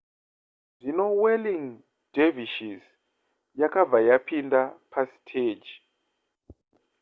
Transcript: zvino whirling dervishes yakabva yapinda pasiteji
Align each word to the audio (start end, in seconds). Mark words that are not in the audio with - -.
zvino 0.79 1.05
whirling 1.21 1.65
dervishes 2.15 2.83
yakabva 3.61 3.99
yapinda 4.09 4.61
pasiteji 4.91 5.75